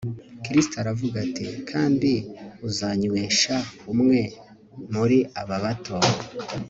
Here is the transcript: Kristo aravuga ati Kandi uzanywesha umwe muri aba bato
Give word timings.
Kristo 0.43 0.75
aravuga 0.81 1.15
ati 1.25 1.47
Kandi 1.69 2.11
uzanywesha 2.67 3.55
umwe 3.93 4.19
muri 4.93 5.17
aba 5.41 5.55
bato 5.63 5.97